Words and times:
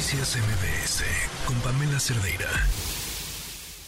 Noticias 0.00 0.38
MBS 0.38 1.04
con 1.46 1.56
Pamela 1.60 2.00
Cerdeira. 2.00 2.48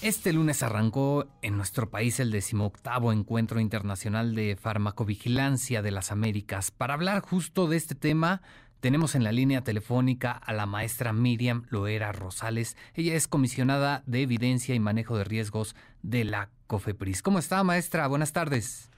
Este 0.02 0.34
lunes 0.34 0.62
arrancó 0.62 1.25
en 1.41 1.57
nuestro 1.57 1.88
país 1.88 2.20
el 2.20 2.31
decimoctavo 2.31 3.15
Encuentro 3.15 3.60
Internacional 3.60 4.34
de 4.34 4.56
Farmacovigilancia 4.56 5.80
de 5.80 5.90
las 5.90 6.12
Américas. 6.12 6.70
Para 6.70 6.92
hablar 6.92 7.22
justo 7.22 7.67
de 7.67 7.78
este 7.78 7.94
tema, 7.94 8.43
tenemos 8.80 9.14
en 9.14 9.25
la 9.25 9.32
línea 9.32 9.64
telefónica 9.64 10.32
a 10.32 10.53
la 10.53 10.67
maestra 10.67 11.14
Miriam 11.14 11.64
Loera 11.71 12.13
Rosales. 12.13 12.77
Ella 12.93 13.15
es 13.15 13.27
comisionada 13.27 14.03
de 14.05 14.21
evidencia 14.21 14.75
y 14.75 14.81
manejo 14.81 15.17
de 15.17 15.25
riesgos 15.25 15.75
de 16.03 16.25
la 16.25 16.51
COFEPRIS. 16.67 17.23
¿Cómo 17.23 17.39
está, 17.39 17.65
maestra? 17.65 18.07
Buenas 18.07 18.35
tardes. 18.35 18.91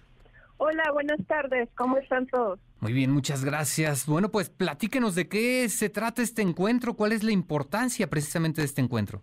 Hola, 0.57 0.91
buenas 0.93 1.25
tardes. 1.29 1.69
¿Cómo 1.77 1.97
están 1.99 2.27
todos? 2.27 2.59
Muy 2.85 2.93
bien, 2.93 3.13
muchas 3.13 3.47
gracias. 3.47 4.07
Bueno, 4.07 4.29
pues 4.29 4.51
platíquenos 4.51 5.15
de 5.15 5.27
qué 5.27 5.71
se 5.71 5.89
trata 5.89 6.21
este 6.21 6.43
encuentro, 6.43 6.93
cuál 6.93 7.13
es 7.13 7.23
la 7.23 7.33
importancia 7.33 8.11
precisamente 8.11 8.61
de 8.61 8.67
este 8.67 8.83
encuentro. 8.83 9.23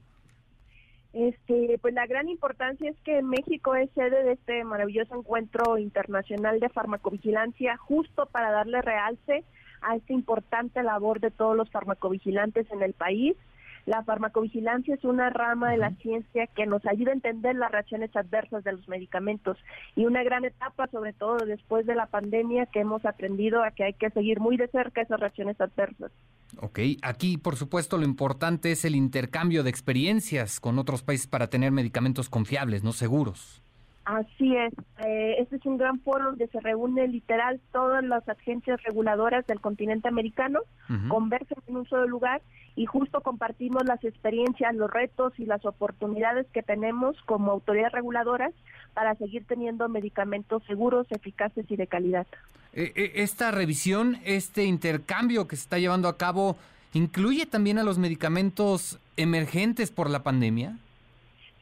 Este, 1.14 1.78
pues 1.80 1.94
la 1.94 2.08
gran 2.08 2.28
importancia 2.28 2.90
es 2.90 3.00
que 3.02 3.22
México 3.22 3.76
es 3.76 3.92
sede 3.92 4.24
de 4.24 4.32
este 4.32 4.64
maravilloso 4.64 5.16
encuentro 5.16 5.78
internacional 5.78 6.60
de 6.60 6.70
farmacovigilancia, 6.70 7.78
justo 7.78 8.26
para 8.26 8.50
darle 8.50 8.82
realce 8.82 9.44
a 9.84 9.96
esta 9.96 10.12
importante 10.12 10.82
labor 10.82 11.20
de 11.20 11.30
todos 11.30 11.56
los 11.56 11.70
farmacovigilantes 11.70 12.66
en 12.72 12.82
el 12.82 12.94
país 12.94 13.38
la 13.86 14.04
farmacovigilancia 14.04 14.96
es 14.96 15.04
una 15.04 15.30
rama 15.30 15.72
de 15.72 15.78
la 15.78 15.92
ciencia 15.96 16.48
que 16.48 16.66
nos 16.66 16.86
ayuda 16.86 17.12
a 17.12 17.16
entender 17.16 17.56
las 17.56 17.72
reacciones 17.72 18.16
adversas 18.16 18.64
de 18.64 18.74
los 18.74 18.88
medicamentos 18.88 19.58
y 19.96 20.06
una 20.06 20.24
gran 20.24 20.46
etapa, 20.46 20.88
sobre 20.88 21.14
todo 21.14 21.38
después 21.46 21.86
de 21.86 21.96
la 21.96 22.08
pandemia, 22.08 22.66
que 22.68 22.82
hemos 22.82 23.06
aprendido 23.06 23.64
a 23.64 23.72
que 23.72 23.84
hay 23.84 23.94
que 23.94 24.10
seguir 24.10 24.40
muy 24.40 24.58
de 24.58 24.68
cerca 24.68 25.02
esas 25.02 25.20
reacciones 25.20 25.60
adversas. 25.60 26.12
Ok, 26.60 26.80
aquí 27.02 27.38
por 27.38 27.56
supuesto 27.56 27.98
lo 27.98 28.04
importante 28.04 28.72
es 28.72 28.84
el 28.86 28.96
intercambio 28.96 29.64
de 29.64 29.70
experiencias 29.70 30.60
con 30.60 30.80
otros 30.80 31.02
países 31.02 31.28
para 31.28 31.48
tener 31.48 31.72
medicamentos 31.72 32.30
confiables, 32.30 32.84
no 32.84 32.92
seguros. 32.92 33.62
Así 34.06 34.56
es, 34.56 34.74
eh, 35.06 35.36
este 35.40 35.58
es 35.58 35.66
un 35.66 35.78
gran 35.78 36.00
foro 36.00 36.26
donde 36.26 36.48
se 36.48 36.60
reúnen 36.60 37.12
literal 37.12 37.62
todas 37.72 38.04
las 38.04 38.28
agencias 38.28 38.82
reguladoras 38.82 39.46
del 39.46 39.62
continente 39.62 40.08
americano, 40.08 40.60
conversan 41.08 41.60
en 41.68 41.78
un 41.78 41.88
solo 41.88 42.08
lugar 42.08 42.42
y 42.76 42.86
justo 42.86 43.22
compartimos 43.22 43.86
las 43.86 44.04
experiencias, 44.04 44.74
los 44.76 44.90
retos 44.90 45.34
y 45.38 45.46
las 45.46 45.66
oportunidades 45.66 46.48
que 46.52 46.64
tenemos 46.64 47.16
como 47.26 47.52
autoridades 47.52 47.94
reguladoras 47.94 48.54
para 48.94 49.14
seguir 49.16 49.46
teniendo 49.46 49.88
medicamentos 49.88 50.64
seguros, 50.66 51.06
eficaces 51.12 51.70
y 51.70 51.76
de 51.76 51.88
calidad. 51.88 52.28
Eh, 52.74 52.92
eh, 52.96 53.12
esta 53.16 53.52
revisión, 53.52 54.18
este 54.24 54.66
intercambio 54.66 55.48
que 55.48 55.56
se 55.58 55.64
está 55.64 55.78
llevando 55.78 56.08
a 56.08 56.18
cabo, 56.18 56.58
¿incluye 56.94 57.46
también 57.46 57.78
a 57.78 57.84
los 57.84 57.98
medicamentos 57.98 59.00
emergentes 59.16 59.92
por 59.92 60.10
la 60.10 60.24
pandemia? 60.24 60.78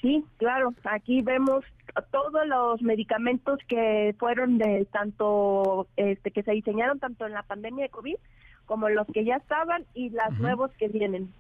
Sí, 0.02 0.24
claro. 0.38 0.74
Aquí 0.86 1.22
vemos 1.22 1.66
todos 2.12 2.48
los 2.48 2.82
medicamentos 2.82 3.60
que 3.68 4.16
fueron 4.20 4.58
de 4.58 4.86
tanto, 4.92 5.88
este, 5.96 6.32
que 6.32 6.44
se 6.44 6.52
diseñaron 6.52 7.00
tanto 7.00 7.26
en 7.26 7.34
la 7.34 7.44
pandemia 7.44 7.86
de 7.86 7.90
COVID 7.90 8.16
como 8.66 8.90
los 8.90 9.08
que 9.08 9.26
ya 9.26 9.38
estaban 9.38 9.86
y 9.94 10.10
las 10.10 10.32
nuevos 10.40 10.72
que 10.78 10.88
vienen. 10.88 11.34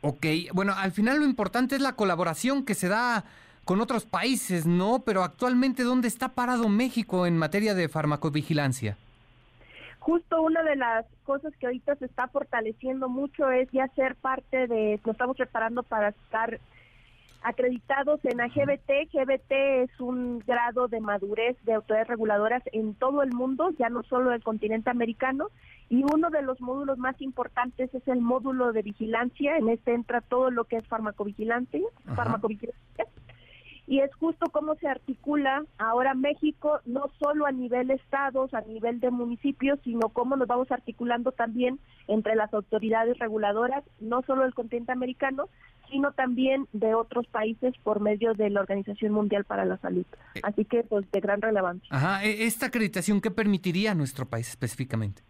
Ok, 0.00 0.26
bueno, 0.52 0.72
al 0.76 0.92
final 0.92 1.18
lo 1.18 1.24
importante 1.24 1.74
es 1.74 1.80
la 1.80 1.96
colaboración 1.96 2.64
que 2.64 2.74
se 2.74 2.88
da 2.88 3.24
con 3.64 3.80
otros 3.80 4.06
países, 4.06 4.64
¿no? 4.64 5.02
Pero 5.04 5.22
actualmente, 5.22 5.82
¿dónde 5.82 6.08
está 6.08 6.28
parado 6.28 6.68
México 6.68 7.26
en 7.26 7.36
materia 7.36 7.74
de 7.74 7.88
farmacovigilancia? 7.88 8.96
Justo 9.98 10.40
una 10.40 10.62
de 10.62 10.76
las 10.76 11.04
cosas 11.24 11.52
que 11.56 11.66
ahorita 11.66 11.96
se 11.96 12.06
está 12.06 12.28
fortaleciendo 12.28 13.08
mucho 13.08 13.50
es 13.50 13.68
ya 13.72 13.88
ser 13.88 14.14
parte 14.14 14.68
de, 14.68 15.00
nos 15.04 15.14
estamos 15.14 15.36
preparando 15.36 15.82
para 15.82 16.08
estar 16.08 16.58
acreditados 17.42 18.20
en 18.24 18.40
AGBT. 18.40 19.10
GBT 19.12 19.52
es 19.84 20.00
un 20.00 20.40
grado 20.40 20.88
de 20.88 21.00
madurez 21.00 21.56
de 21.64 21.74
autoridades 21.74 22.08
reguladoras 22.08 22.62
en 22.72 22.94
todo 22.94 23.22
el 23.22 23.32
mundo, 23.32 23.70
ya 23.78 23.88
no 23.88 24.02
solo 24.02 24.32
el 24.32 24.42
continente 24.42 24.90
americano. 24.90 25.48
Y 25.88 26.04
uno 26.04 26.30
de 26.30 26.42
los 26.42 26.60
módulos 26.60 26.98
más 26.98 27.20
importantes 27.22 27.94
es 27.94 28.06
el 28.08 28.20
módulo 28.20 28.72
de 28.72 28.82
vigilancia. 28.82 29.56
En 29.56 29.68
este 29.68 29.94
entra 29.94 30.20
todo 30.20 30.50
lo 30.50 30.64
que 30.64 30.76
es 30.76 30.86
farmacovigilancia, 30.86 31.80
farmacovigilancia. 32.14 33.06
Y 33.88 34.00
es 34.00 34.14
justo 34.16 34.50
cómo 34.52 34.74
se 34.74 34.86
articula 34.86 35.64
ahora 35.78 36.12
México, 36.12 36.80
no 36.84 37.10
solo 37.18 37.46
a 37.46 37.52
nivel 37.52 37.90
estados, 37.90 38.52
a 38.52 38.60
nivel 38.60 39.00
de 39.00 39.10
municipios, 39.10 39.78
sino 39.82 40.10
cómo 40.10 40.36
nos 40.36 40.46
vamos 40.46 40.70
articulando 40.70 41.32
también 41.32 41.80
entre 42.06 42.36
las 42.36 42.52
autoridades 42.52 43.18
reguladoras, 43.18 43.82
no 43.98 44.20
solo 44.22 44.42
del 44.42 44.52
continente 44.52 44.92
americano, 44.92 45.48
sino 45.90 46.12
también 46.12 46.66
de 46.74 46.94
otros 46.94 47.26
países 47.28 47.74
por 47.82 48.00
medio 48.00 48.34
de 48.34 48.50
la 48.50 48.60
Organización 48.60 49.12
Mundial 49.12 49.44
para 49.44 49.64
la 49.64 49.78
Salud. 49.78 50.04
Eh. 50.34 50.40
Así 50.42 50.66
que, 50.66 50.82
pues, 50.82 51.10
de 51.10 51.20
gran 51.20 51.40
relevancia. 51.40 51.88
Ajá, 51.90 52.24
e, 52.24 52.44
¿esta 52.44 52.66
acreditación 52.66 53.22
qué 53.22 53.30
permitiría 53.30 53.92
a 53.92 53.94
nuestro 53.94 54.26
país 54.26 54.48
específicamente? 54.50 55.22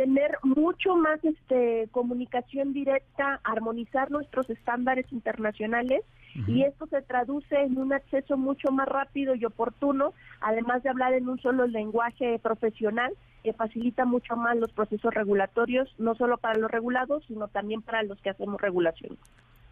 Tener 0.00 0.38
mucho 0.42 0.96
más 0.96 1.22
este 1.22 1.86
comunicación 1.90 2.72
directa, 2.72 3.38
armonizar 3.44 4.10
nuestros 4.10 4.48
estándares 4.48 5.04
internacionales 5.12 6.00
y 6.46 6.62
esto 6.62 6.86
se 6.86 7.02
traduce 7.02 7.54
en 7.54 7.76
un 7.76 7.92
acceso 7.92 8.38
mucho 8.38 8.70
más 8.70 8.88
rápido 8.88 9.34
y 9.34 9.44
oportuno, 9.44 10.14
además 10.40 10.82
de 10.82 10.88
hablar 10.88 11.12
en 11.12 11.28
un 11.28 11.38
solo 11.40 11.66
lenguaje 11.66 12.38
profesional 12.38 13.12
que 13.44 13.52
facilita 13.52 14.06
mucho 14.06 14.36
más 14.36 14.56
los 14.56 14.72
procesos 14.72 15.12
regulatorios, 15.12 15.94
no 15.98 16.14
solo 16.14 16.38
para 16.38 16.58
los 16.58 16.70
regulados, 16.70 17.22
sino 17.28 17.48
también 17.48 17.82
para 17.82 18.02
los 18.02 18.18
que 18.22 18.30
hacemos 18.30 18.58
regulación. 18.58 19.18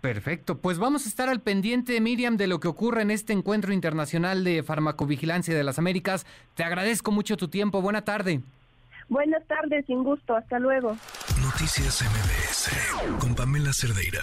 Perfecto, 0.03 0.59
pues 0.59 0.78
vamos 0.78 1.06
a 1.06 1.09
estar 1.09 1.31
al 1.31 1.41
pendiente, 1.41 1.99
Miriam, 2.03 2.37
de 2.37 2.49
lo 2.49 2.61
que 2.61 2.69
ocurre 2.69 3.00
en 3.00 3.12
este 3.12 3.33
encuentro 3.33 3.72
internacional 3.72 4.44
de 4.44 4.62
farmacovigilancia 4.62 5.56
de 5.56 5.65
las 5.65 5.78
Américas. 5.78 6.27
Te 6.55 6.65
agradezco 6.65 7.12
mucho 7.12 7.38
tu 7.38 7.49
tiempo. 7.49 7.81
Buena 7.81 8.05
tarde. 8.05 8.43
Buenas 9.09 9.47
tardes, 9.47 9.85
sin 9.87 10.05
gusto. 10.05 10.37
Hasta 10.37 10.59
luego. 10.59 10.97
Noticias 11.43 12.03
MBS 12.03 13.19
con 13.19 13.35
Pamela 13.35 13.73
Cerdeira. 13.73 14.21